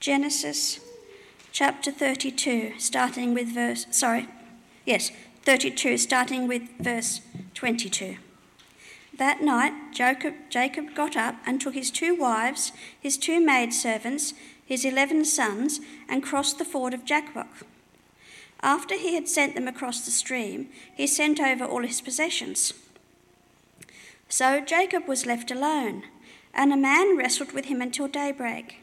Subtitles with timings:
[0.00, 0.78] Genesis
[1.50, 4.28] chapter 32, starting with verse, sorry,
[4.86, 5.10] yes,
[5.42, 7.20] 32, starting with verse
[7.54, 8.16] 22.
[9.16, 14.34] That night, Jacob, Jacob got up and took his two wives, his two maidservants,
[14.64, 17.66] his eleven sons, and crossed the ford of Jabbok.
[18.62, 22.72] After he had sent them across the stream, he sent over all his possessions.
[24.28, 26.04] So Jacob was left alone,
[26.54, 28.82] and a man wrestled with him until daybreak.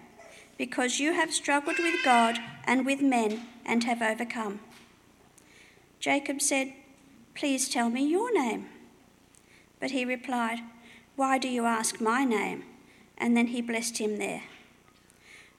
[0.61, 4.59] because you have struggled with God and with men and have overcome.
[5.99, 6.73] Jacob said,
[7.33, 8.67] Please tell me your name.
[9.79, 10.59] But he replied,
[11.15, 12.63] Why do you ask my name?
[13.17, 14.43] And then he blessed him there.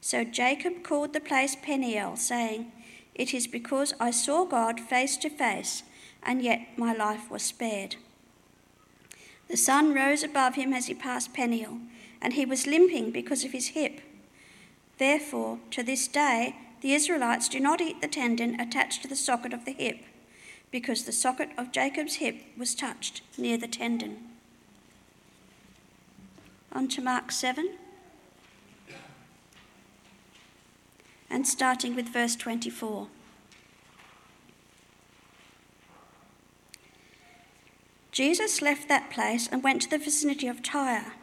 [0.00, 2.70] So Jacob called the place Peniel, saying,
[3.12, 5.82] It is because I saw God face to face,
[6.22, 7.96] and yet my life was spared.
[9.48, 11.78] The sun rose above him as he passed Peniel,
[12.20, 14.00] and he was limping because of his hip.
[15.02, 19.52] Therefore, to this day, the Israelites do not eat the tendon attached to the socket
[19.52, 19.98] of the hip,
[20.70, 24.18] because the socket of Jacob's hip was touched near the tendon.
[26.70, 27.78] On to Mark 7.
[31.28, 33.08] and starting with verse 24.
[38.12, 41.14] Jesus left that place and went to the vicinity of Tyre.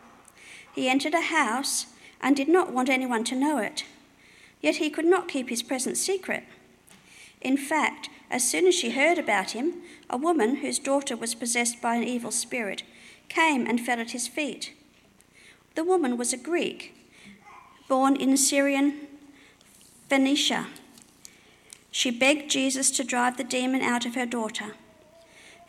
[0.76, 1.86] He entered a house
[2.22, 3.86] and did not want anyone to know it,
[4.62, 6.44] yet he could not keep his presence secret.
[7.42, 9.76] In fact, as soon as she heard about him,
[10.10, 12.84] a woman whose daughter was possessed by an evil spirit
[13.28, 14.74] came and fell at his feet.
[15.76, 16.96] The woman was a Greek,
[17.88, 19.08] born in Syrian
[20.10, 20.68] Phoenicia.
[21.92, 24.76] She begged Jesus to drive the demon out of her daughter.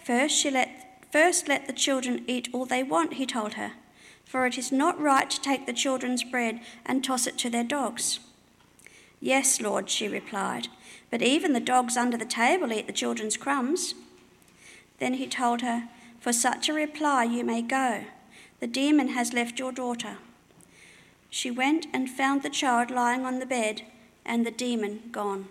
[0.03, 3.73] First, she let, first let the children eat all they want, he told her,
[4.31, 7.65] for it is not right to take the children's bread and toss it to their
[7.65, 8.21] dogs.
[9.19, 10.69] Yes, Lord, she replied,
[11.11, 13.97] but even the dogs under the table eat the children's crumbs.
[15.01, 15.89] Then he told her,
[16.21, 18.05] For such a reply you may go.
[18.61, 20.19] The demon has left your daughter.
[21.29, 23.83] She went and found the child lying on the bed
[24.25, 25.49] and the demon gone.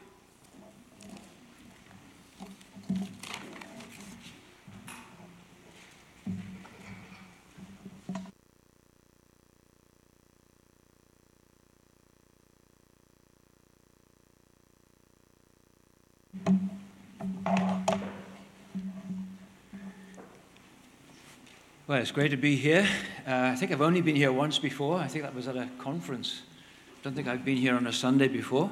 [21.90, 22.88] Well, it's great to be here.
[23.28, 25.00] Uh, I think I've only been here once before.
[25.00, 26.44] I think that was at a conference
[26.88, 28.70] I don't think I've been here on a Sunday before.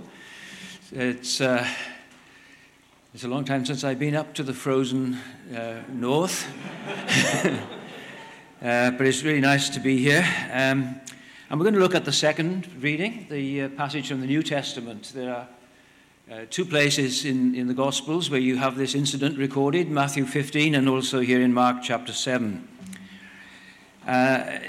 [0.91, 1.67] It's, uh,
[3.15, 5.17] it's a long time since I've been up to the frozen
[5.51, 6.45] uh, north.
[8.61, 10.23] uh, but it's really nice to be here.
[10.51, 11.01] Um,
[11.49, 14.43] and we're going to look at the second reading, the uh, passage from the New
[14.43, 15.11] Testament.
[15.15, 15.47] There are
[16.31, 20.75] uh, two places in, in the Gospels where you have this incident recorded Matthew 15
[20.75, 22.76] and also here in Mark chapter 7.
[24.07, 24.59] Uh,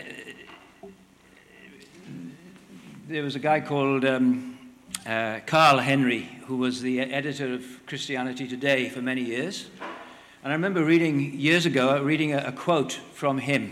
[3.06, 4.58] there was a guy called um,
[5.06, 9.68] uh, Carl Henry, who was the editor of Christianity Today for many years.
[10.42, 13.70] And I remember reading years ago, reading a, a quote from him.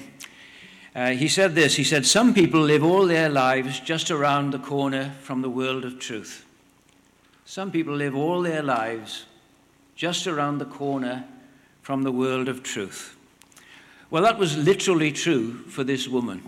[0.94, 4.60] Uh, he said this He said, Some people live all their lives just around the
[4.60, 6.46] corner from the world of truth.
[7.44, 9.24] Some people live all their lives
[9.96, 11.24] just around the corner
[11.82, 13.15] from the world of truth.
[14.08, 16.42] Well, that was literally true for this woman.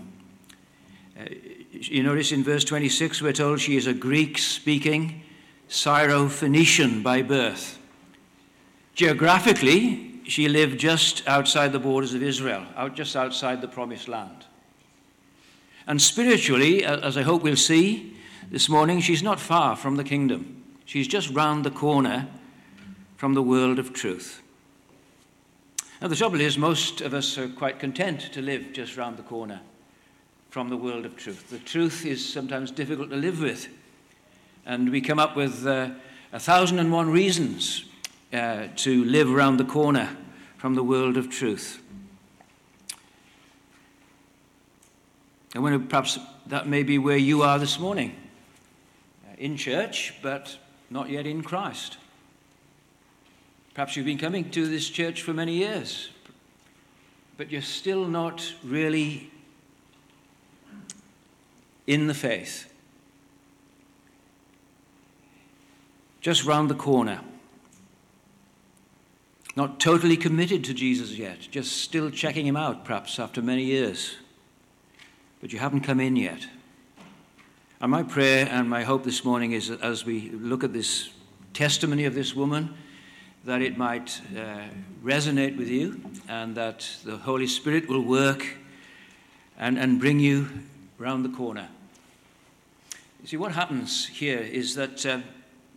[1.19, 1.25] Uh,
[1.71, 5.23] you notice in verse 26, we're told she is a Greek speaking
[5.67, 7.77] Syro-Phoenician by birth.
[8.95, 14.45] Geographically, she lived just outside the borders of Israel, out just outside the promised land.
[15.85, 18.15] And spiritually, as I hope we'll see
[18.49, 20.63] this morning, she's not far from the kingdom.
[20.85, 22.27] She's just round the corner
[23.17, 24.41] from the world of truth.
[26.01, 29.23] Now, the trouble is, most of us are quite content to live just round the
[29.23, 29.59] corner
[30.49, 31.49] from the world of truth.
[31.49, 33.67] The truth is sometimes difficult to live with.
[34.65, 35.89] And we come up with uh,
[36.31, 37.83] a thousand and one reasons
[38.31, 40.15] uh, to live round the corner
[40.57, 41.81] from the world of truth.
[45.53, 46.17] I wonder perhaps
[46.47, 48.15] that may be where you are this morning.
[49.37, 50.57] in church, but
[50.89, 51.97] not yet in Christ.
[53.73, 56.09] Perhaps you've been coming to this church for many years,
[57.37, 59.31] but you're still not really
[61.87, 62.71] in the faith.
[66.21, 67.21] Just round the corner.
[69.55, 74.17] Not totally committed to Jesus yet, just still checking him out, perhaps, after many years.
[75.41, 76.45] But you haven't come in yet.
[77.81, 81.09] And my prayer and my hope this morning is that as we look at this
[81.53, 82.75] testimony of this woman,
[83.45, 84.59] that it might uh,
[85.03, 88.45] resonate with you and that the Holy Spirit will work
[89.57, 90.47] and, and bring you
[90.97, 91.69] round the corner.
[93.21, 95.19] You see, what happens here is that uh,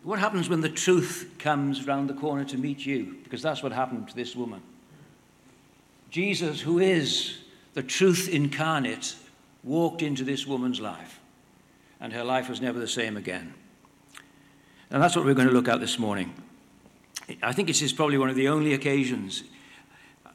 [0.03, 3.17] what happens when the truth comes round the corner to meet you?
[3.23, 4.63] Because that's what happened to this woman.
[6.11, 7.39] Jesus, who is
[7.75, 9.15] the truth incarnate,
[9.65, 11.21] walked into this woman's life,
[12.01, 13.55] and her life was never the same again.
[14.91, 16.35] And that's what we're going to look at this morning.
[17.43, 19.45] I think this is probably one of the only occasions,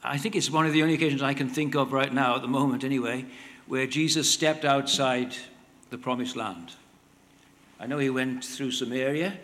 [0.04, 2.42] I think it's one of the only occasions I can think of right now, at
[2.42, 3.26] the moment anyway,
[3.66, 5.36] where Jesus stepped outside
[5.90, 6.74] the promised land.
[7.80, 9.38] I know he went through Samaria,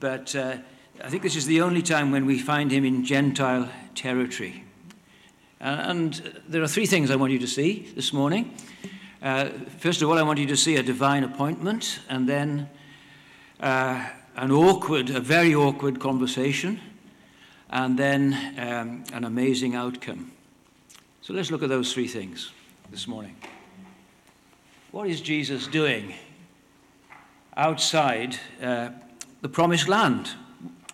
[0.00, 0.56] but uh,
[1.02, 4.64] I think this is the only time when we find him in Gentile territory.
[5.60, 6.14] and
[6.48, 8.54] there are three things I want you to see this morning.
[9.22, 12.68] Uh, first of all, I want you to see a divine appointment, and then
[13.60, 14.08] uh,
[14.40, 16.80] an awkward, a very awkward conversation,
[17.68, 20.32] and then um, an amazing outcome.
[21.20, 22.50] So let's look at those three things
[22.90, 23.36] this morning.
[24.92, 26.14] What is Jesus doing
[27.54, 28.88] outside uh,
[29.42, 30.30] the promised land?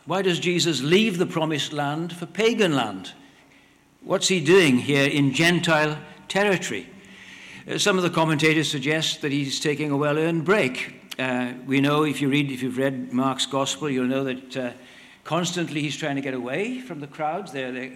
[0.07, 3.13] Why does Jesus leave the promised land for pagan land?
[4.03, 6.89] What's he doing here in Gentile territory?
[7.71, 10.96] Uh, some of the commentators suggest that he's taking a well earned break.
[11.19, 14.71] Uh, we know if you read, if you've read Mark's Gospel, you'll know that uh,
[15.25, 17.53] constantly he's trying to get away from the crowds.
[17.53, 17.93] They're, they're,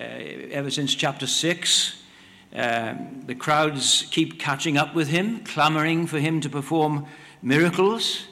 [0.00, 2.02] uh, ever since chapter 6,
[2.54, 7.04] um, the crowds keep catching up with him, clamoring for him to perform
[7.42, 8.24] miracles.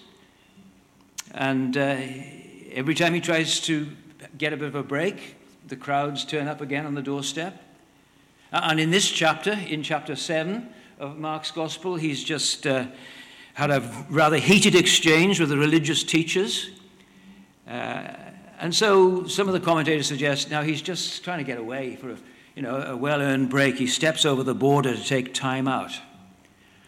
[1.33, 1.99] And uh,
[2.73, 3.89] every time he tries to
[4.39, 5.37] get a bit of a break,
[5.69, 7.63] the crowds turn up again on the doorstep.
[8.53, 10.67] And in this chapter, in chapter 7
[10.99, 12.87] of Mark's Gospel, he's just uh,
[13.61, 16.71] had a rather heated exchange with the religious teachers.
[17.69, 18.09] Uh,
[18.59, 22.13] and so some of the commentators suggest now he's just trying to get away for
[22.13, 22.17] a,
[22.57, 23.77] you know, a well earned break.
[23.77, 25.93] He steps over the border to take time out.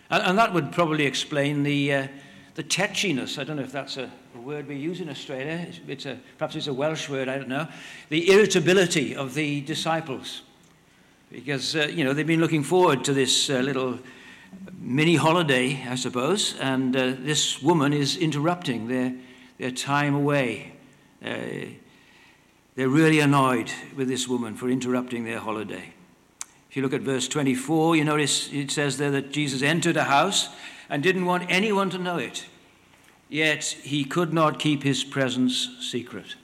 [0.08, 2.08] And, and that would probably explain the, uh,
[2.54, 3.38] the tetchiness.
[3.38, 5.66] I don't know if that's a, a word we use in Australia.
[5.68, 7.68] It's, it's a, perhaps it's a Welsh word, I don't know.
[8.08, 10.40] The irritability of the disciples.
[11.30, 13.98] Because, uh, you know, they've been looking forward to this uh, little
[14.82, 19.14] mini holiday, I suppose, and uh, this woman is interrupting their,
[19.58, 20.72] their time away.
[21.24, 21.38] Uh,
[22.74, 25.92] they're really annoyed with this woman for interrupting their holiday.
[26.70, 30.04] If you look at verse 24, you notice it says there that Jesus entered a
[30.04, 30.48] house
[30.88, 32.46] and didn't want anyone to know it,
[33.28, 36.34] yet he could not keep his presence secret.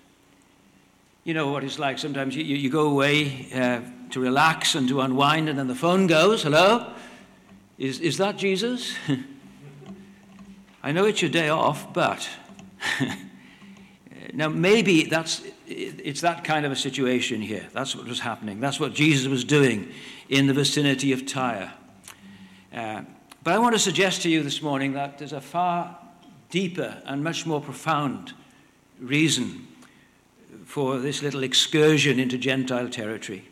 [1.25, 1.99] You know what it's like.
[1.99, 6.07] Sometimes you, you go away uh, to relax and to unwind, and then the phone
[6.07, 6.93] goes, hello?
[7.79, 8.95] Is, is that Jesus?
[10.83, 12.29] I know it's your day off, but.
[14.33, 17.69] now, maybe that's, it's that kind of a situation here.
[17.73, 18.59] That's what was happening.
[18.59, 19.93] That's what Jesus was doing
[20.29, 21.73] in the vicinity of Tyre.
[22.75, 23.03] Uh,
[23.45, 25.97] but I want to suggest to you this morning that there's a far
[26.51, 28.33] deeper and much more profound
[29.01, 29.69] reason
[30.65, 33.45] for this little excursion into Gentile territory.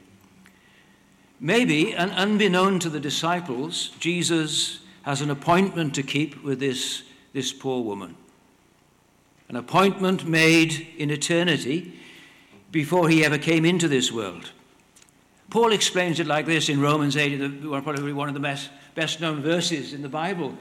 [1.38, 7.02] Maybe, and unbeknown to the disciples, Jesus has an appointment to keep with this,
[7.33, 8.16] this poor woman.
[9.49, 11.99] An appointment made in eternity
[12.73, 14.50] before he ever came into this world.
[15.50, 19.43] Paul explains it like this in Romans 8, probably one of the best, best known
[19.43, 20.57] verses in the Bible.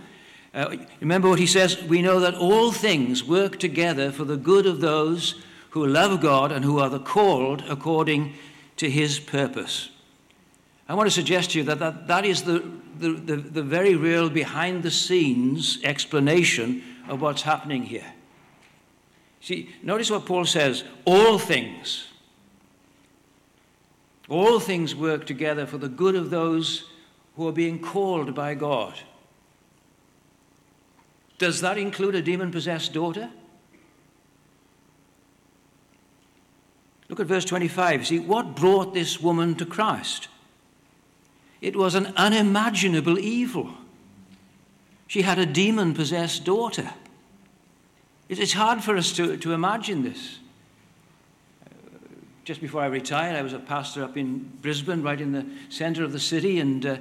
[0.53, 1.81] Uh, remember what he says?
[1.83, 5.41] We know that all things work together for the good of those
[5.71, 8.35] who love God and who are the called according
[8.77, 9.89] to his purpose.
[10.87, 12.63] I want to suggest to you that that, that is the,
[12.99, 18.13] the, the, the very real behind the scenes explanation of what's happening here.
[19.41, 22.07] See, notice what Paul says all things.
[24.27, 26.89] All things work together for the good of those
[27.35, 28.95] who are being called by God.
[31.37, 33.29] Does that include a demon possessed daughter?
[37.09, 38.07] Look at verse 25.
[38.07, 40.27] See, what brought this woman to Christ?
[41.65, 43.71] It was an unimaginable evil.
[45.07, 46.91] She had a demon possessed daughter.
[48.29, 50.37] It's hard for us to, to imagine this.
[52.43, 56.03] Just before I retired, I was a pastor up in Brisbane, right in the center
[56.03, 56.97] of the city, and uh,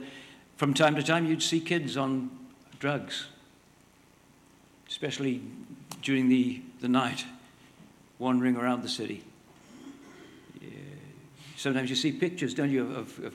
[0.57, 2.31] from time to time you'd see kids on
[2.79, 3.27] drugs,
[4.89, 5.43] especially
[6.01, 7.27] during the, the night,
[8.19, 9.25] wandering around the city.
[11.59, 13.35] Sometimes you see pictures, don't you, of, of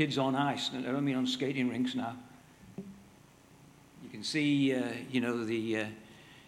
[0.00, 0.70] kids on ice.
[0.74, 2.16] I don't mean on skating rinks now.
[2.78, 4.80] You can see, uh,
[5.10, 5.84] you know, the, uh,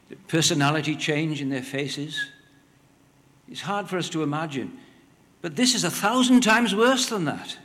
[0.08, 2.18] the personality change in their faces.
[3.50, 4.78] It's hard for us to imagine.
[5.42, 7.58] But this is a thousand times worse than that.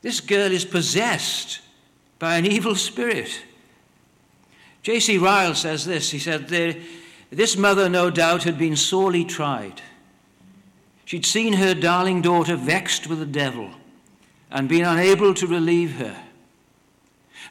[0.00, 1.60] This girl is possessed
[2.18, 3.42] by an evil spirit.
[4.82, 5.18] J.C.
[5.18, 6.12] Ryle says this.
[6.12, 6.48] He said,
[7.28, 9.82] This mother, no doubt, had been sorely tried.
[11.04, 13.74] She'd seen her darling daughter vexed with the devil
[14.54, 16.16] and been unable to relieve her.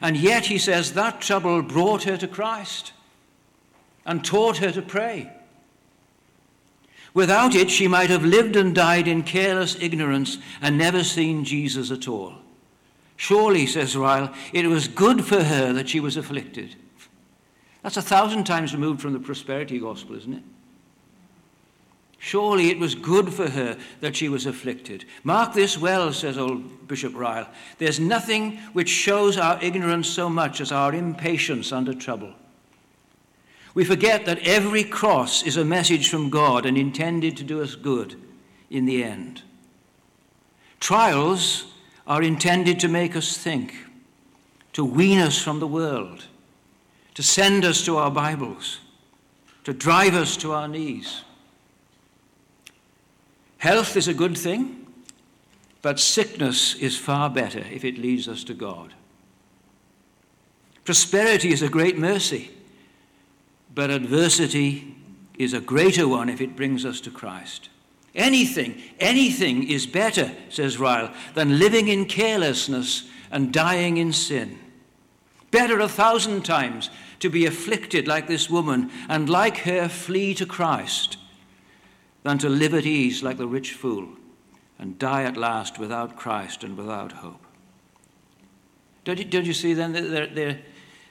[0.00, 2.92] And yet, he says, that trouble brought her to Christ
[4.04, 5.30] and taught her to pray.
[7.12, 11.92] Without it, she might have lived and died in careless ignorance and never seen Jesus
[11.92, 12.34] at all.
[13.16, 16.74] Surely, says Ryle, it was good for her that she was afflicted.
[17.82, 20.42] That's a thousand times removed from the prosperity gospel, isn't it?
[22.24, 25.04] Surely it was good for her that she was afflicted.
[25.24, 27.46] Mark this well, says old Bishop Ryle.
[27.76, 32.32] There's nothing which shows our ignorance so much as our impatience under trouble.
[33.74, 37.74] We forget that every cross is a message from God and intended to do us
[37.74, 38.18] good
[38.70, 39.42] in the end.
[40.80, 41.74] Trials
[42.06, 43.74] are intended to make us think,
[44.72, 46.24] to wean us from the world,
[47.16, 48.80] to send us to our Bibles,
[49.64, 51.20] to drive us to our knees.
[53.64, 54.86] Health is a good thing,
[55.80, 58.92] but sickness is far better if it leads us to God.
[60.84, 62.50] Prosperity is a great mercy,
[63.74, 64.94] but adversity
[65.38, 67.70] is a greater one if it brings us to Christ.
[68.14, 74.58] Anything, anything is better, says Ryle, than living in carelessness and dying in sin.
[75.50, 76.90] Better a thousand times
[77.20, 81.16] to be afflicted like this woman and like her flee to Christ
[82.24, 84.08] than to live at ease like the rich fool
[84.78, 87.40] and die at last without Christ and without hope.
[89.04, 90.58] Don't you, don't you see then that there, there,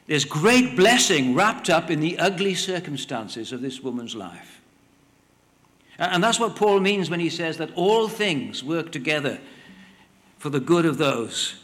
[0.08, 4.60] there's great blessing wrapped up in the ugly circumstances of this woman's life?
[6.00, 9.40] And that's what Paul means when he says that all things work together
[10.40, 11.64] for the good of those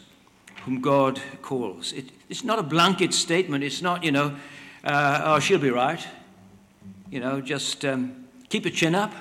[0.62, 1.92] whom God calls.
[1.92, 3.64] It, it's not a blanket statement.
[3.64, 4.36] It's not, you know,
[4.84, 6.06] uh, oh, she'll be right.
[7.10, 9.12] You know, just um, keep your chin up.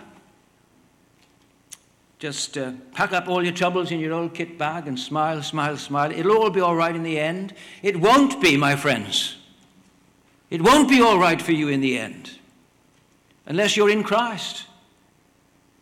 [2.19, 5.77] Just uh, pack up all your troubles in your old kit bag and smile, smile,
[5.77, 6.11] smile.
[6.11, 7.53] It'll all be all right in the end.
[7.81, 9.37] It won't be, my friends.
[10.49, 12.39] It won't be all right for you in the end
[13.49, 14.65] unless you're in Christ,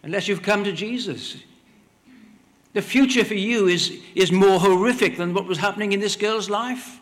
[0.01, 1.37] unless you've come to Jesus.
[2.73, 6.49] The future for you is, is more horrific than what was happening in this girl's
[6.49, 6.99] life.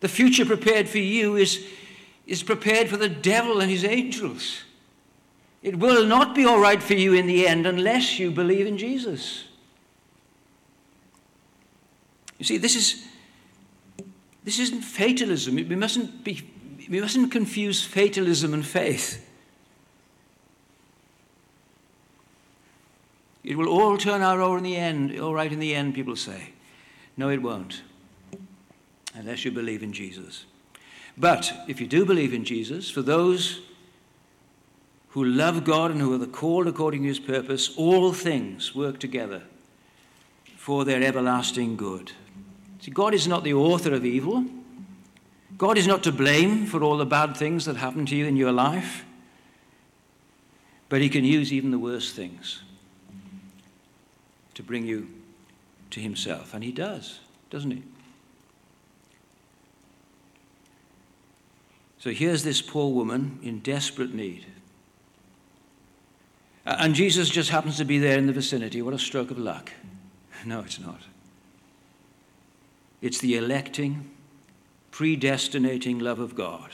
[0.00, 1.66] The future prepared for you is,
[2.26, 4.62] is prepared for the devil and his angels.
[5.64, 8.76] It will not be all right for you in the end unless you believe in
[8.76, 9.44] Jesus.
[12.38, 13.06] You see, this is
[14.44, 15.54] this isn't fatalism.
[15.54, 16.46] We mustn't be
[16.90, 19.26] we mustn't confuse fatalism and faith.
[23.42, 26.16] It will all turn out all in the end, all right in the end, people
[26.16, 26.50] say.
[27.16, 27.80] No, it won't.
[29.14, 30.44] Unless you believe in Jesus.
[31.16, 33.62] But if you do believe in Jesus, for those
[35.14, 39.44] who love God and who are called according to his purpose, all things work together
[40.56, 42.10] for their everlasting good.
[42.80, 44.44] See, God is not the author of evil.
[45.56, 48.36] God is not to blame for all the bad things that happen to you in
[48.36, 49.04] your life.
[50.88, 52.64] But he can use even the worst things
[54.54, 55.08] to bring you
[55.90, 56.54] to himself.
[56.54, 57.84] And he does, doesn't he?
[62.00, 64.46] So here's this poor woman in desperate need.
[66.66, 68.80] And Jesus just happens to be there in the vicinity.
[68.80, 69.70] What a stroke of luck.
[70.46, 71.00] No, it's not.
[73.02, 74.10] It's the electing,
[74.90, 76.70] predestinating love of God.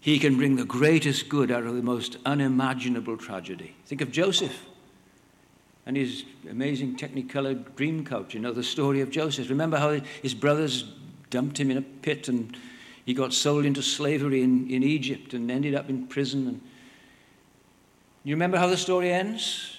[0.00, 3.74] He can bring the greatest good out of the most unimaginable tragedy.
[3.86, 4.66] Think of Joseph
[5.86, 8.34] and his amazing technicolor dream coat.
[8.34, 9.48] You know the story of Joseph.
[9.48, 10.84] Remember how his brothers
[11.30, 12.56] dumped him in a pit and
[13.06, 16.46] he got sold into slavery in, in Egypt and ended up in prison.
[16.46, 16.60] And
[18.28, 19.76] you remember how the story ends?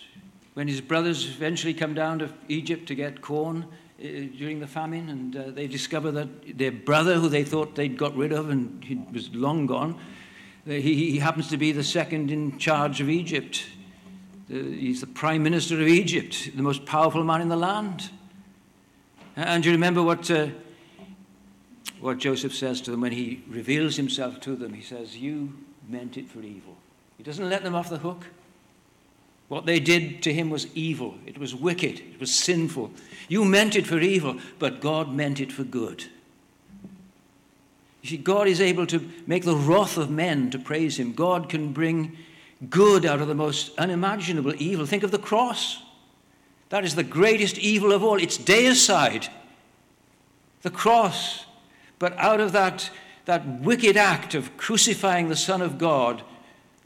[0.56, 3.66] When his brothers eventually come down to Egypt to get corn,
[4.00, 7.98] uh, during the famine, and uh, they discover that their brother, who they thought they'd
[7.98, 10.00] got rid of and he was long gone,
[10.66, 13.68] uh, he, he happens to be the second in charge of Egypt.
[14.48, 18.10] he's the prime minister of Egypt, the most powerful man in the land.
[19.36, 20.48] And you remember what, uh,
[22.00, 24.74] what Joseph says to them when he reveals himself to them?
[24.74, 25.54] He says, You
[25.88, 26.78] meant it for evil.
[27.18, 28.26] He doesn't let them off the hook.
[29.50, 32.92] What they did to him was evil, it was wicked, it was sinful.
[33.28, 36.06] You meant it for evil, but God meant it for good.
[38.02, 41.14] You see, God is able to make the wrath of men to praise him.
[41.14, 42.16] God can bring
[42.70, 44.86] good out of the most unimaginable evil.
[44.86, 45.82] Think of the cross.
[46.70, 48.22] That is the greatest evil of all.
[48.22, 49.30] It's deicide,
[50.62, 51.46] the cross.
[51.98, 52.92] But out of that,
[53.26, 56.22] that wicked act of crucifying the Son of God,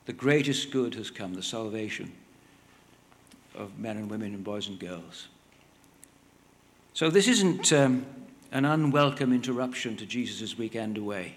[0.05, 2.13] the greatest good has come the salvation
[3.56, 5.28] of men and women and boys and girls.
[6.94, 8.06] So this isn't um,
[8.52, 11.36] an unwelcome interruption to Jesus' weekend away.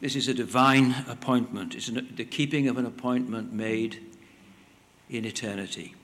[0.00, 1.74] This is a divine appointment.
[1.74, 4.00] It's an, the keeping of an appointment made
[5.10, 5.94] in eternity.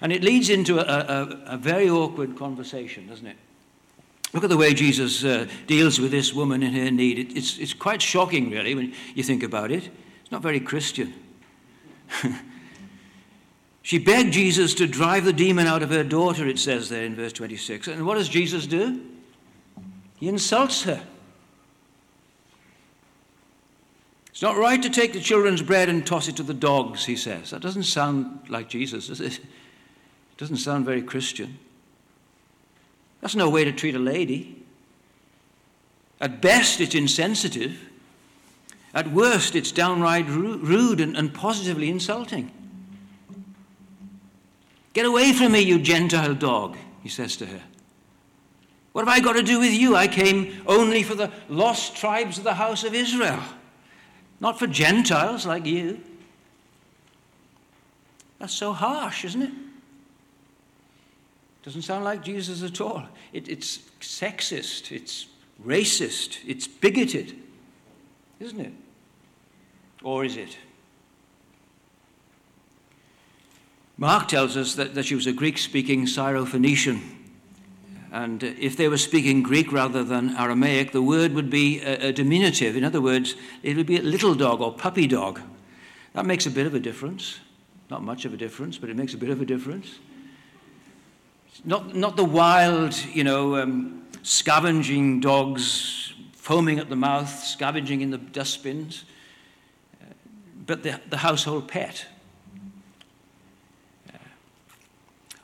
[0.00, 3.36] And it leads into a, a, a very awkward conversation, doesn't it?
[4.32, 7.18] Look at the way Jesus uh, deals with this woman in her need.
[7.18, 9.88] It, it's, it's quite shocking, really, when you think about it.
[10.22, 11.14] It's not very Christian.
[13.86, 17.14] She begged Jesus to drive the demon out of her daughter, it says there in
[17.14, 17.86] verse 26.
[17.86, 19.00] And what does Jesus do?
[20.16, 21.06] He insults her.
[24.30, 27.14] It's not right to take the children's bread and toss it to the dogs, he
[27.14, 27.50] says.
[27.50, 29.38] That doesn't sound like Jesus, does it?
[29.38, 31.56] It doesn't sound very Christian.
[33.20, 34.64] That's no way to treat a lady.
[36.20, 37.78] At best, it's insensitive.
[38.92, 42.50] At worst, it's downright rude and, and positively insulting.
[44.96, 47.60] Get away from me, you Gentile dog, he says to her.
[48.92, 49.94] What have I got to do with you?
[49.94, 53.42] I came only for the lost tribes of the house of Israel,
[54.40, 56.00] not for Gentiles like you.
[58.38, 59.52] That's so harsh, isn't it?
[61.62, 63.06] Doesn't sound like Jesus at all.
[63.34, 65.26] It, it's sexist, it's
[65.62, 67.36] racist, it's bigoted,
[68.40, 68.72] isn't it?
[70.02, 70.56] Or is it?
[73.98, 77.00] Mark tells us that, that she was a Greek speaking Syrophoenician.
[78.12, 82.12] And if they were speaking Greek rather than Aramaic, the word would be a, a,
[82.12, 82.76] diminutive.
[82.76, 85.40] In other words, it would be a little dog or puppy dog.
[86.12, 87.40] That makes a bit of a difference.
[87.90, 89.98] Not much of a difference, but it makes a bit of a difference.
[91.64, 98.10] Not, not the wild, you know, um, scavenging dogs foaming at the mouth, scavenging in
[98.10, 99.04] the dustbins,
[100.00, 100.04] uh,
[100.66, 102.06] but the, the household pet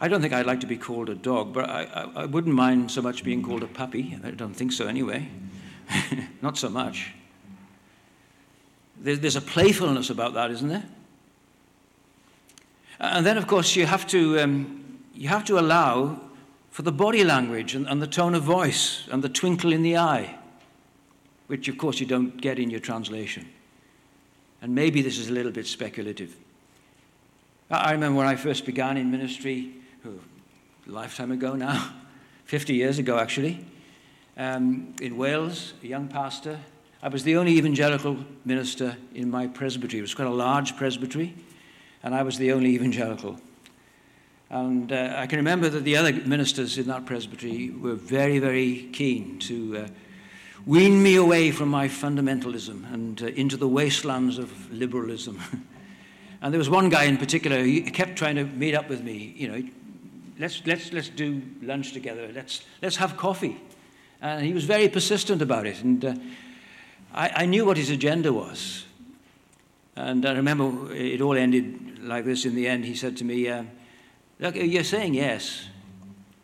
[0.03, 2.57] I don't think I'd like to be called a dog, but I, I, I wouldn't
[2.57, 4.19] mind so much being called a puppy.
[4.25, 5.29] I don't think so anyway.
[6.43, 7.13] Not so much.
[8.99, 10.83] There's, there's a playfulness about that, isn't there?
[12.99, 16.21] And then, of course, you have to, um, you have to allow
[16.73, 19.99] for the body language and, and the tone of voice and the twinkle in the
[19.99, 20.37] eye,
[21.47, 23.49] which, of course, you don't get in your translation.
[24.63, 26.35] And maybe this is a little bit speculative.
[27.71, 31.93] I remember when I first began in ministry, a lifetime ago now,
[32.47, 33.65] 50 years ago actually,
[34.37, 36.59] um, in Wales, a young pastor.
[37.03, 39.99] I was the only evangelical minister in my presbytery.
[39.99, 41.35] It was quite a large presbytery,
[42.03, 43.39] and I was the only evangelical.
[44.51, 48.89] And uh, I can remember that the other ministers in that presbytery were very, very
[48.93, 49.89] keen to uh,
[50.67, 55.41] wean me away from my fundamentalism and uh, into the wastelands of liberalism.
[56.43, 59.35] and there was one guy in particular, he kept trying to meet up with me.
[59.37, 59.63] You know,
[60.39, 62.31] let's, let's, let's do lunch together.
[62.35, 63.61] Let's, let's have coffee.
[64.21, 65.83] And he was very persistent about it.
[65.83, 66.15] And uh,
[67.13, 68.87] I, I knew what his agenda was.
[69.97, 72.85] And I remember it all ended like this in the end.
[72.85, 73.65] He said to me, uh,
[74.43, 75.69] Look, you're saying yes.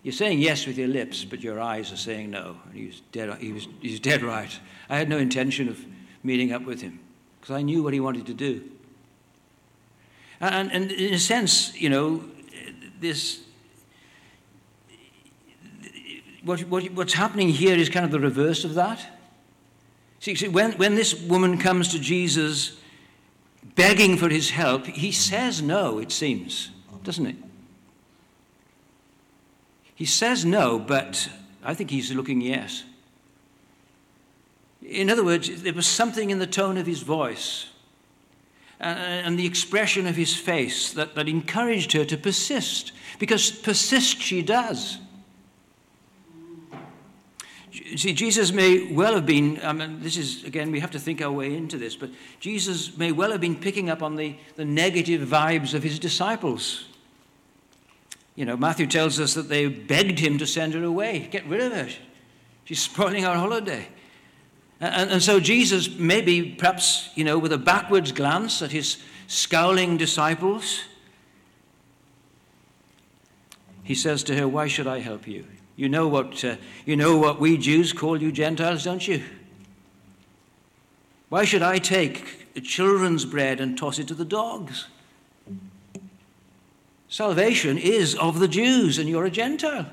[0.05, 2.57] You're saying yes with your lips, but your eyes are saying no.
[2.67, 4.57] And he was dead, he was, he was dead right.
[4.89, 5.85] I had no intention of
[6.23, 7.01] meeting up with him
[7.41, 8.63] because I knew what he wanted to do.
[10.41, 12.23] And, and in a sense, you know,
[13.01, 13.41] this
[16.43, 19.05] what, what, what's happening here is kind of the reverse of that.
[20.21, 22.79] See, see when, when this woman comes to Jesus
[23.75, 26.71] begging for his help, he says no, it seems,
[27.05, 27.37] doesn't it?
[29.95, 31.29] He says no, but
[31.65, 32.85] I think he's looking yes.
[34.83, 37.67] In other words, there was something in the tone of his voice
[38.81, 44.41] and the expression of his face that, that encouraged her to persist, because persist she
[44.41, 44.99] does.
[47.71, 51.21] See, Jesus may well have been, I mean, this is, again, we have to think
[51.21, 54.65] our way into this, but Jesus may well have been picking up on the, the
[54.65, 56.87] negative vibes of his disciples.
[58.37, 61.61] You know, Matthew tells us that they begged him to send her away, get rid
[61.61, 61.89] of her.
[62.65, 63.89] She's spoiling our holiday.
[64.81, 69.97] And, and so Jesus, maybe perhaps, you know, with a backwards glance at his scowling
[69.97, 70.85] disciples,
[73.83, 75.45] he says to her, Why should I help you?
[75.79, 79.23] You know what, uh, you know what we Jews call you Gentiles, don't you?
[81.29, 84.89] Why should I take the children's bread and toss it to the dogs?
[87.09, 89.87] Salvation is of the Jews, and you're a Gentile.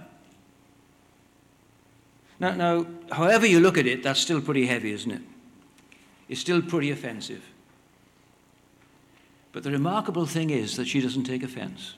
[2.39, 5.21] Now, now, however you look at it, that's still pretty heavy, isn't it?
[6.27, 7.43] It's still pretty offensive.
[9.51, 11.93] But the remarkable thing is that she doesn't take offense.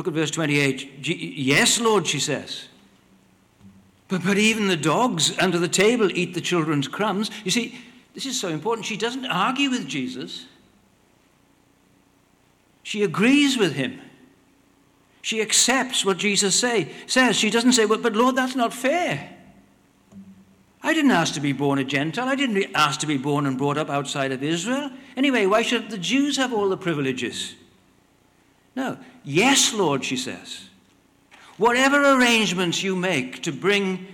[0.00, 1.06] Look at verse 28.
[1.06, 2.68] Yes, Lord, she says.
[4.08, 7.30] But, but even the dogs under the table eat the children's crumbs.
[7.44, 7.78] You see,
[8.14, 8.86] this is so important.
[8.86, 10.46] She doesn't argue with Jesus,
[12.82, 14.00] she agrees with him.
[15.20, 17.36] She accepts what Jesus say, says.
[17.36, 19.36] She doesn't say, but, but Lord, that's not fair.
[20.82, 22.26] I didn't ask to be born a Gentile.
[22.26, 24.90] I didn't ask to be born and brought up outside of Israel.
[25.14, 27.54] Anyway, why should the Jews have all the privileges?
[28.80, 28.96] No.
[29.24, 30.70] Yes, Lord, she says.
[31.58, 34.06] Whatever arrangements you make to bring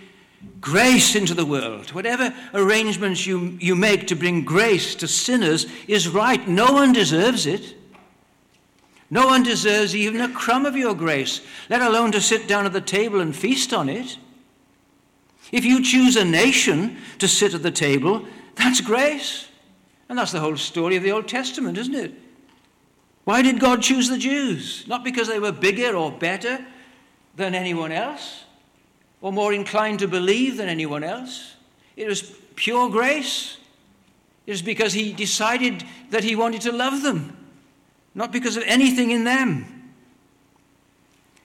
[0.61, 6.09] grace into the world, whatever arrangements you, you make to bring grace to sinners is
[6.09, 6.48] right.
[6.48, 7.76] No one deserves it.
[9.09, 12.72] No one deserves even a crumb of your grace, let alone to sit down at
[12.72, 14.18] the table and feast on it.
[15.52, 18.26] If you choose a nation to sit at the table,
[18.57, 19.46] that's grace.
[20.09, 22.26] And that's the whole story of the Old Testament, isn't it?
[23.27, 24.87] Why did God choose the Jews?
[24.87, 26.65] Not because they were bigger or better
[27.37, 28.45] than anyone else,
[29.21, 31.57] or more inclined to believe than anyone else.
[31.95, 32.23] It was
[32.55, 33.59] pure grace.
[34.47, 37.37] It was because He decided that He wanted to love them
[38.17, 39.93] not because of anything in them.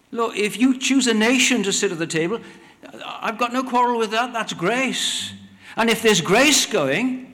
[0.09, 2.39] Look, if you choose a nation to sit at the table,
[3.05, 4.31] I've got no quarrel with that.
[4.31, 5.33] That's grace.
[5.75, 7.33] And if there's grace going,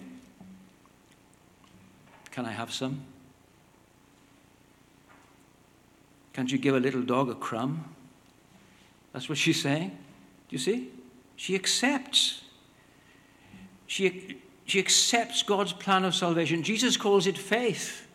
[2.32, 3.02] can I have some?
[6.38, 7.84] Can't you give a little dog a crumb?
[9.12, 9.90] That's what she's saying.
[9.90, 10.92] Do you see?
[11.36, 12.44] She accepts.
[13.88, 16.62] She, she accepts God's plan of salvation.
[16.62, 18.06] Jesus calls it faith.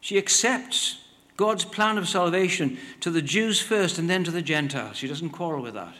[0.00, 1.00] She accepts
[1.36, 4.96] God's plan of salvation to the Jews first and then to the Gentiles.
[4.96, 5.94] She doesn't quarrel with that.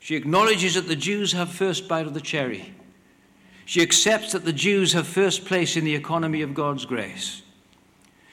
[0.00, 2.74] She acknowledges that the Jews have first bite of the cherry.
[3.64, 7.42] She accepts that the Jews have first place in the economy of God's grace.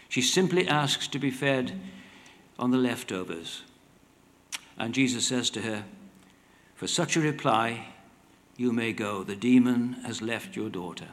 [0.09, 1.79] She simply asks to be fed
[2.57, 3.61] on the leftovers.
[4.77, 5.85] And Jesus says to her,
[6.75, 7.87] For such a reply,
[8.57, 9.23] you may go.
[9.23, 11.07] The demon has left your daughter.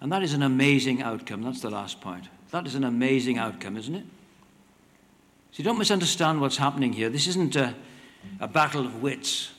[0.00, 1.42] And that is an amazing outcome.
[1.42, 2.28] That's the last point.
[2.50, 4.04] That is an amazing outcome, isn't it?
[5.52, 7.08] So don't misunderstand what's happening here.
[7.08, 7.74] This isn't a,
[8.40, 9.52] a battle of wits.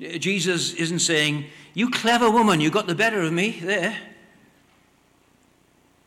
[0.00, 3.96] Jesus isn't saying, You clever woman, you got the better of me there.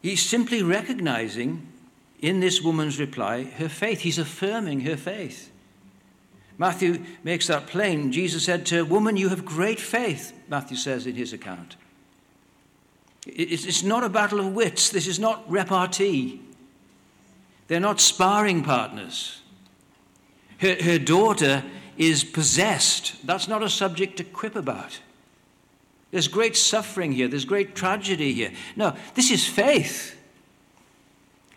[0.01, 1.67] He's simply recognizing
[2.19, 4.01] in this woman's reply her faith.
[4.01, 5.51] He's affirming her faith.
[6.57, 8.11] Matthew makes that plain.
[8.11, 11.75] Jesus said to her, Woman, you have great faith, Matthew says in his account.
[13.25, 14.89] It's not a battle of wits.
[14.89, 16.41] This is not repartee.
[17.67, 19.41] They're not sparring partners.
[20.59, 21.63] Her, her daughter
[21.97, 23.15] is possessed.
[23.25, 24.99] That's not a subject to quip about.
[26.11, 28.51] There's great suffering here, there's great tragedy here.
[28.75, 30.17] No, this is faith.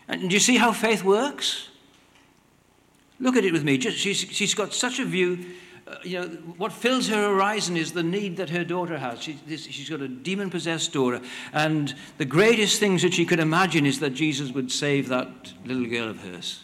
[0.07, 1.69] And do you see how faith works?
[3.19, 3.77] Look at it with me.
[3.77, 5.45] Just, she's, she's got such a view
[5.87, 9.21] uh, you know, what fills her horizon is the need that her daughter has.
[9.21, 11.21] She, she's got a demon possessed daughter.
[11.53, 15.85] And the greatest things that she could imagine is that Jesus would save that little
[15.85, 16.63] girl of hers.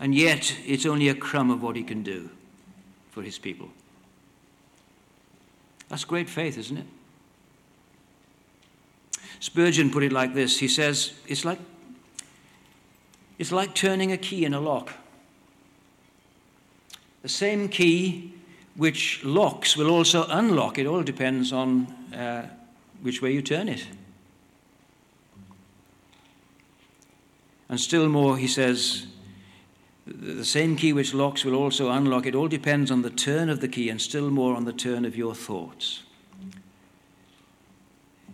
[0.00, 2.30] And yet, it's only a crumb of what he can do
[3.10, 3.68] for his people.
[5.92, 6.86] That's great faith, isn't it?
[9.40, 11.58] Spurgeon put it like this He says, It's like,
[13.38, 14.94] it's like turning a key in a lock.
[17.20, 18.32] The same key
[18.74, 20.78] which locks will also unlock.
[20.78, 22.48] It all depends on uh,
[23.02, 23.86] which way you turn it.
[27.68, 29.08] And still more, he says,
[30.20, 32.26] The same key which locks will also unlock.
[32.26, 35.04] It all depends on the turn of the key and still more on the turn
[35.04, 36.02] of your thoughts.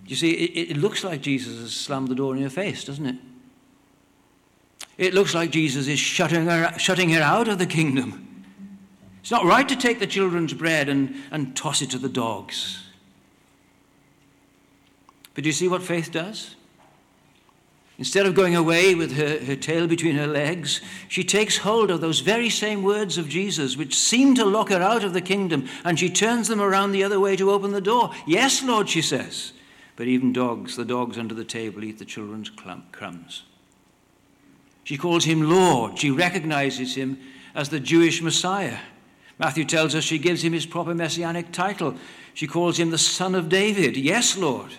[0.07, 3.07] You see, it, it looks like Jesus has slammed the door in your face, doesn't
[3.07, 3.17] it?
[4.97, 8.45] It looks like Jesus is shutting her, shutting her out of the kingdom.
[9.21, 12.83] It's not right to take the children's bread and, and toss it to the dogs.
[15.35, 16.57] But do you see what faith does?
[17.99, 22.01] Instead of going away with her, her tail between her legs, she takes hold of
[22.01, 25.67] those very same words of Jesus, which seem to lock her out of the kingdom,
[25.85, 28.13] and she turns them around the other way to open the door.
[28.25, 29.53] Yes, Lord, she says.
[29.97, 33.43] But even dogs, the dogs under the table, eat the children's crumbs.
[34.85, 35.99] She calls him Lord.
[35.99, 37.19] She recognizes him
[37.53, 38.79] as the Jewish Messiah.
[39.41, 41.97] Matthew tells us she gives him his proper messianic title.
[42.33, 43.97] She calls him the Son of David.
[43.97, 44.73] Yes, Lord.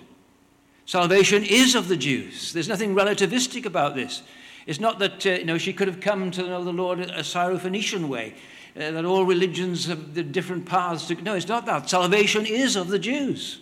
[0.89, 2.51] Salvation is of the Jews.
[2.51, 4.23] There's nothing relativistic about this.
[4.65, 7.19] It's not that uh, you know, she could have come to know the Lord a
[7.19, 8.33] Syrophoenician way,
[8.75, 11.21] uh, that all religions have the different paths to.
[11.21, 11.87] No, it's not that.
[11.87, 13.59] Salvation is of the Jews.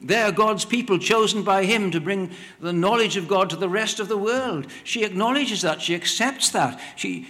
[0.00, 3.68] They are God's people chosen by Him to bring the knowledge of God to the
[3.68, 4.66] rest of the world.
[4.82, 5.80] She acknowledges that.
[5.80, 6.80] She accepts that.
[6.96, 7.28] She,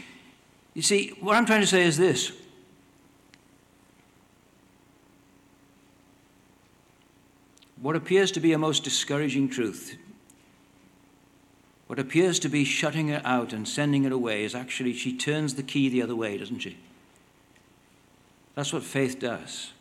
[0.72, 2.32] you see, what I'm trying to say is this.
[7.84, 9.98] What appears to be a most discouraging truth,
[11.86, 15.54] what appears to be shutting her out and sending her away, is actually she turns
[15.54, 16.78] the key the other way, doesn't she?
[18.54, 19.72] That's what faith does.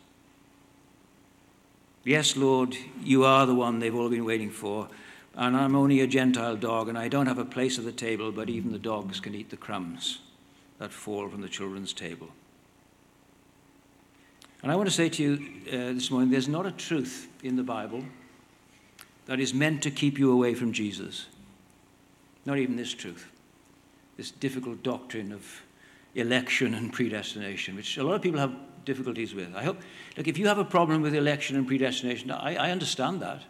[2.04, 4.88] Yes, Lord, you are the one they've all been waiting for,
[5.34, 8.32] and I'm only a Gentile dog, and I don't have a place at the table,
[8.32, 10.18] but even the dogs can eat the crumbs
[10.76, 12.28] that fall from the children's table.
[14.64, 15.32] And I want to say to you
[15.68, 18.02] uh, this morning there's not a truth in the Bible
[19.26, 21.26] that is meant to keep you away from Jesus.
[22.46, 23.30] Not even this truth.
[24.16, 25.44] This difficult doctrine of
[26.14, 28.54] election and predestination, which a lot of people have
[28.86, 29.54] difficulties with.
[29.54, 29.82] I hope,
[30.16, 33.42] look, if you have a problem with election and predestination, I, I understand that.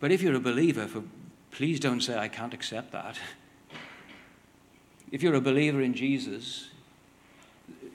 [0.00, 1.02] But if you're a believer, for,
[1.50, 3.18] please don't say, I can't accept that.
[5.10, 6.68] If you're a believer in Jesus,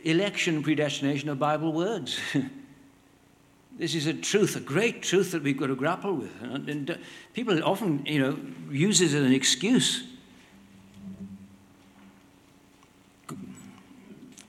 [0.06, 2.20] election predestination are Bible words.
[3.78, 6.42] this is a truth, a great truth that we've got to grapple with.
[6.42, 6.96] And, and uh,
[7.34, 8.38] people often, you know,
[8.72, 10.04] use it as an excuse.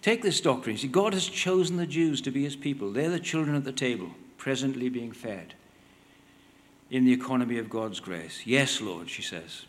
[0.02, 0.76] Take this doctrine.
[0.76, 2.92] See, God has chosen the Jews to be his people.
[2.92, 5.54] They're the children at the table, presently being fed
[6.90, 8.42] in the economy of God's grace.
[8.44, 9.66] Yes, Lord, she says.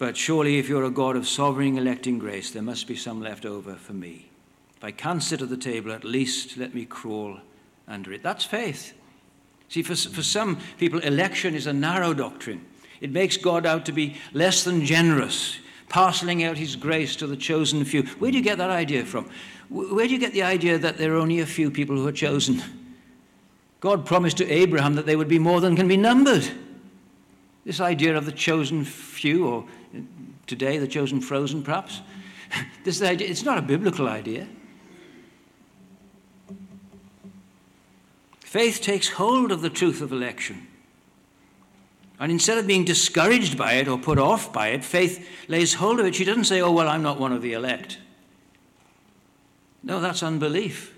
[0.00, 3.44] But surely, if you're a God of sovereign electing grace, there must be some left
[3.44, 4.30] over for me.
[4.78, 7.36] If I can't sit at the table, at least let me crawl
[7.86, 8.22] under it.
[8.22, 8.94] That's faith.
[9.68, 12.64] See, for, for some people, election is a narrow doctrine.
[13.02, 15.58] It makes God out to be less than generous,
[15.90, 18.04] parceling out his grace to the chosen few.
[18.20, 19.28] Where do you get that idea from?
[19.68, 22.12] Where do you get the idea that there are only a few people who are
[22.12, 22.62] chosen?
[23.80, 26.50] God promised to Abraham that they would be more than can be numbered.
[27.64, 29.64] This idea of the chosen few, or
[30.46, 32.00] today the chosen frozen perhaps,
[32.84, 34.48] this idea, it's not a biblical idea.
[38.40, 40.66] Faith takes hold of the truth of election.
[42.18, 46.00] And instead of being discouraged by it or put off by it, faith lays hold
[46.00, 46.14] of it.
[46.14, 47.98] She doesn't say, Oh, well, I'm not one of the elect.
[49.82, 50.94] No, that's unbelief.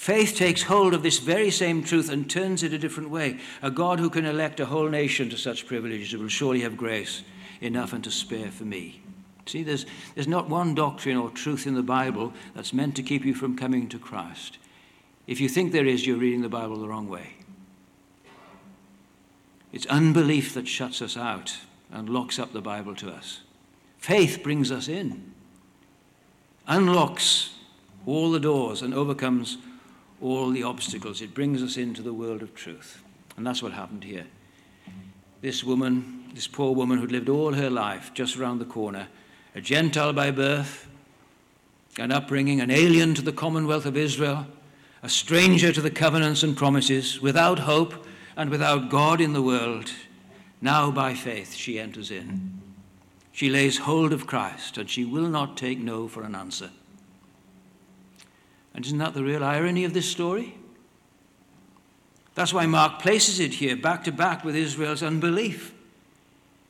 [0.00, 3.38] Faith takes hold of this very same truth and turns it a different way.
[3.60, 7.22] A God who can elect a whole nation to such privileges will surely have grace
[7.60, 9.02] enough and to spare for me.
[9.44, 9.84] See, there's,
[10.14, 13.58] there's not one doctrine or truth in the Bible that's meant to keep you from
[13.58, 14.56] coming to Christ.
[15.26, 17.34] If you think there is, you're reading the Bible the wrong way.
[19.70, 21.58] It's unbelief that shuts us out
[21.92, 23.42] and locks up the Bible to us.
[23.98, 25.34] Faith brings us in,
[26.66, 27.50] unlocks
[28.06, 29.58] all the doors, and overcomes
[30.20, 31.20] all the obstacles.
[31.20, 33.02] It brings us into the world of truth.
[33.36, 34.26] And that's what happened here.
[35.40, 39.08] This woman, this poor woman who'd lived all her life just around the corner,
[39.54, 40.86] a Gentile by birth,
[41.98, 44.46] an upbringing, an alien to the commonwealth of Israel,
[45.02, 48.06] a stranger to the covenants and promises, without hope
[48.36, 49.90] and without God in the world,
[50.60, 52.60] now by faith she enters in.
[53.32, 56.70] She lays hold of Christ and she will not take no for an answer.
[58.74, 60.54] And isn't that the real irony of this story?
[62.34, 65.74] That's why Mark places it here back to back with Israel's unbelief.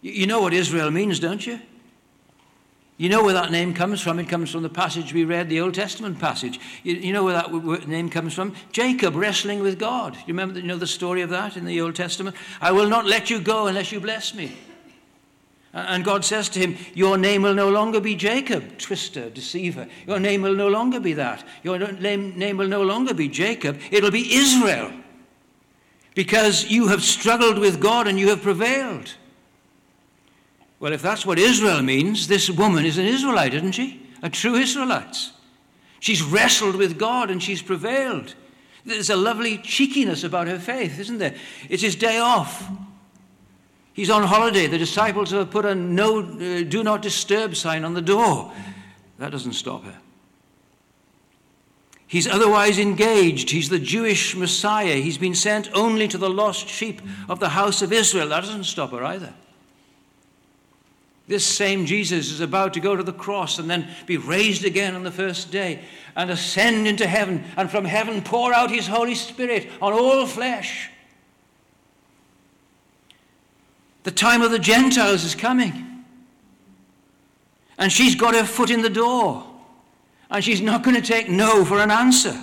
[0.02, 1.60] You know what Israel means, don't you?
[2.96, 4.18] You know where that name comes from.
[4.18, 6.60] It comes from the passage we read, the Old Testament passage.
[6.82, 8.54] You, know where that name comes from?
[8.72, 10.16] Jacob wrestling with God.
[10.16, 12.36] You remember you know the story of that in the Old Testament?
[12.60, 14.54] I will not let you go unless you bless me.
[15.72, 19.86] And God says to him, Your name will no longer be Jacob, twister, deceiver.
[20.06, 21.44] Your name will no longer be that.
[21.62, 23.78] Your name, will no longer be Jacob.
[23.92, 24.92] It'll be Israel.
[26.16, 29.14] Because you have struggled with God and you have prevailed.
[30.80, 34.02] Well, if that's what Israel means, this woman is an Israelite, isn't she?
[34.22, 35.30] A true Israelite.
[36.00, 38.34] She's wrestled with God and she's prevailed.
[38.84, 41.34] There's a lovely cheekiness about her faith, isn't there?
[41.68, 42.68] It's his day off.
[43.92, 44.66] He's on holiday.
[44.66, 48.52] The disciples have put a no, uh, do not disturb sign on the door.
[49.18, 49.96] That doesn't stop her.
[52.06, 53.50] He's otherwise engaged.
[53.50, 54.96] He's the Jewish Messiah.
[54.96, 58.30] He's been sent only to the lost sheep of the house of Israel.
[58.30, 59.32] That doesn't stop her either.
[61.28, 64.96] This same Jesus is about to go to the cross and then be raised again
[64.96, 65.84] on the first day
[66.16, 70.90] and ascend into heaven and from heaven pour out his Holy Spirit on all flesh.
[74.02, 76.04] The time of the Gentiles is coming.
[77.78, 79.46] And she's got her foot in the door.
[80.30, 82.40] And she's not going to take no for an answer.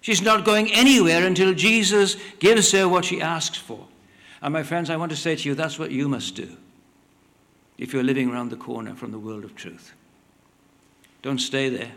[0.00, 3.86] She's not going anywhere until Jesus gives her what she asks for.
[4.40, 6.56] And my friends, I want to say to you that's what you must do
[7.76, 9.94] if you're living around the corner from the world of truth.
[11.22, 11.92] Don't stay there.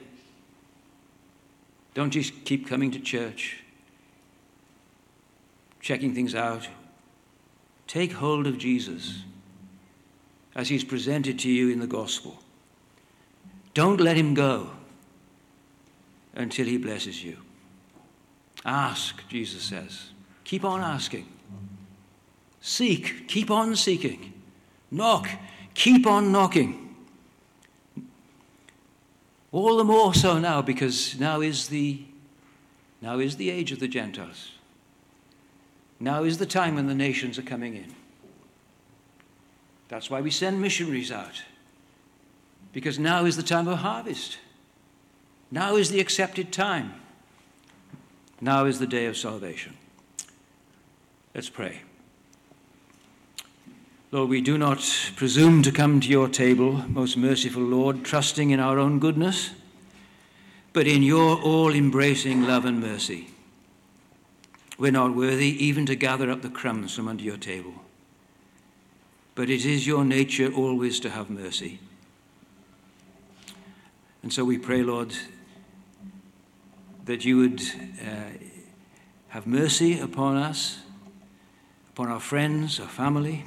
[1.94, 3.64] Don't just keep coming to church,
[5.82, 6.68] checking things out,
[7.92, 9.24] Take hold of Jesus
[10.56, 12.40] as he's presented to you in the gospel.
[13.74, 14.70] Don't let him go
[16.34, 17.36] until he blesses you.
[18.64, 20.12] Ask, Jesus says.
[20.46, 21.28] Keep on asking.
[22.62, 24.36] Seek, keep on seeking.
[24.90, 25.28] Knock,
[25.74, 26.96] keep on knocking.
[29.52, 32.04] All the more so now because now is the
[33.02, 34.54] now is the age of the Gentiles.
[36.02, 37.94] Now is the time when the nations are coming in.
[39.88, 41.44] That's why we send missionaries out.
[42.74, 44.40] Because now is the time of harvest.
[45.52, 46.96] Now is the accepted time.
[48.42, 49.78] Now is the day of salvation.
[51.36, 51.82] Let's pray.
[54.12, 54.80] Lord, we do not
[55.16, 59.52] presume to come to your table, most merciful Lord, trusting in our own goodness,
[60.74, 63.28] but in your all embracing love and mercy.
[64.78, 67.74] We're not worthy even to gather up the crumbs from under your table.
[69.36, 71.80] But it is your nature always to have mercy.
[74.24, 75.14] And so we pray, Lord,
[77.06, 77.62] that you would
[78.02, 78.38] uh,
[79.30, 80.80] have mercy upon us,
[81.90, 83.46] upon our friends, our family.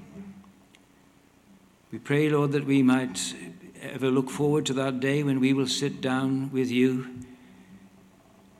[1.92, 3.34] We pray, Lord, that we might
[3.82, 7.06] ever look forward to that day when we will sit down with you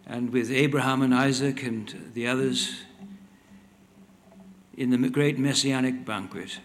[0.07, 2.83] and with Abraham and Isaac and the others
[4.77, 6.59] in the great messianic banquet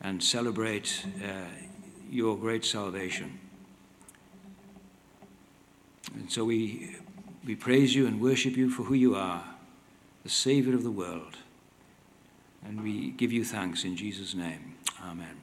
[0.00, 1.46] and celebrate uh,
[2.10, 3.38] your great salvation.
[6.14, 6.96] And so we,
[7.44, 9.44] we praise you and worship you for who you are,
[10.22, 11.36] the Savior of the world.
[12.64, 14.76] And we give you thanks in Jesus' name.
[15.02, 15.35] Amen.